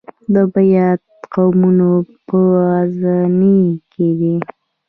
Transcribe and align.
د 0.33 0.35
بیات 0.53 1.01
قومونه 1.33 1.89
په 2.27 2.39
غزني 2.59 3.59
کې 3.91 4.07
دي 4.19 4.35